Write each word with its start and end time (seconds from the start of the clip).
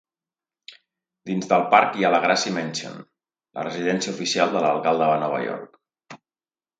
Dins 1.29 1.49
del 1.49 1.65
parc 1.73 1.99
hi 1.99 2.07
ha 2.07 2.09
la 2.15 2.21
Gracie 2.23 2.53
Mansion, 2.55 2.95
la 3.59 3.65
residència 3.67 4.15
oficial 4.15 4.55
de 4.57 4.65
l'alcalde 4.65 5.11
de 5.13 5.19
Nova 5.25 5.43
York. 5.49 6.23